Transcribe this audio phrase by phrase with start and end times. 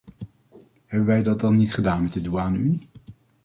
[0.85, 2.89] Hebben wij dat niet gedaan met de douane-unie?